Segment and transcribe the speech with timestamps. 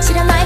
[0.00, 0.39] だって